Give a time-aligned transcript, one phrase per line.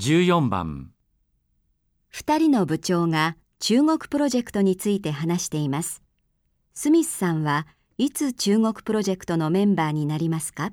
[0.00, 0.92] 14番。
[2.14, 6.04] 2人の部長が中国プロジェクトについて話しています。
[6.72, 7.66] スミスさんは
[7.96, 10.70] いつ中国プロジェクトのメンバーになりますか？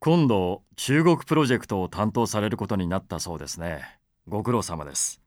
[0.00, 3.82] 今度中国プロジェクトを担当されることになったそうですね。
[4.28, 5.22] ご苦労様です。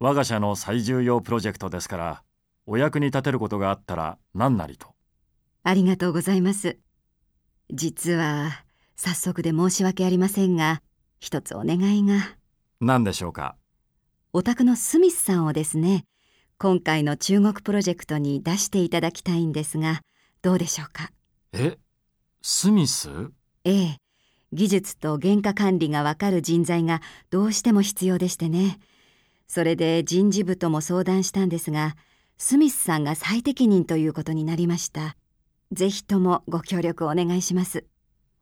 [0.00, 2.22] 我が社の最重要プロジェクトですから
[2.66, 4.88] お役に立てることがあったら何なりと。
[5.62, 6.78] ありがとうございます。
[7.70, 8.64] 実は
[9.02, 10.82] 早速で申し訳ありませんが、
[11.20, 12.36] 一つお願いが。
[12.82, 13.56] 何でしょうか？
[14.34, 16.04] お宅のスミスさんをですね、
[16.58, 20.02] 今回の中国プロジェクトに出していただきたいんですが、
[20.42, 21.12] どうでしょうか？
[21.54, 21.78] え？
[22.42, 23.08] スミス？
[23.64, 23.96] ええ、
[24.52, 28.80] 技術と原価管理がわかる人材がどうしても必要でしてね。
[29.48, 31.96] それで人事部とも相談したんですが、
[32.36, 35.16] スミスさんが最適任ということになりました。
[35.72, 37.86] ぜひともご協力お願いします。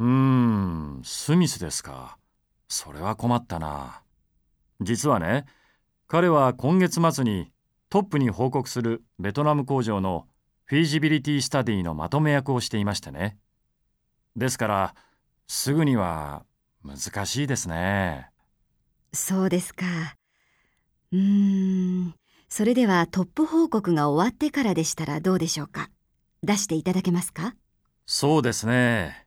[0.00, 2.16] うーんスミスですか。
[2.68, 4.02] それは困ったな。
[4.80, 5.44] 実はね
[6.08, 7.52] 彼は今月末に
[7.90, 10.26] トップに報告するベトナム工場の
[10.64, 13.36] フィージビリティスタディのまとめ役をしていましてね。
[14.36, 14.94] ですから
[15.46, 16.44] すぐには
[16.82, 18.30] 難しいですね。
[19.12, 19.84] そうですか。
[21.12, 22.14] うーん、
[22.48, 25.90] それではトップ報告が終わってからでしたらどうでしょうか。
[26.42, 27.54] 出していただけますか？
[28.06, 29.26] そうですね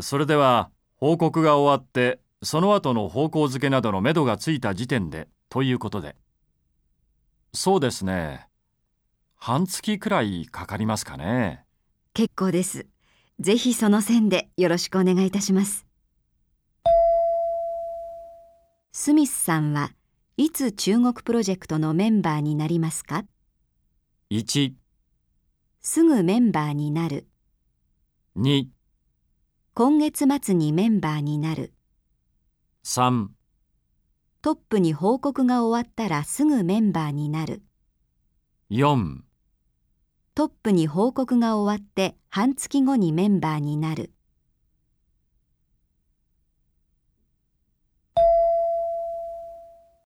[0.00, 6.16] それでは報告が終わってその後の方向付けなどのめどがついた時点でということで
[7.52, 8.48] そうですね
[9.36, 11.64] 半月くらいかかりますかね
[12.14, 12.86] 結構です。
[13.40, 15.84] ぜひその線でよろしくお願いいたします。
[18.92, 19.90] スミスさんは
[20.36, 23.24] いつ中国プロジェクトのメンバーになりますか
[24.30, 24.74] ？1、
[25.80, 27.26] すぐメンバーになる。
[28.36, 28.66] 2、
[29.76, 31.74] 今月末にメンバーになる。
[32.84, 33.26] 3、
[34.40, 37.60] トップに報告が終わったらすぐメンバーになる。
[38.70, 39.22] 4
[40.36, 44.12] トップに報告が終わって半月後にメンバーになる。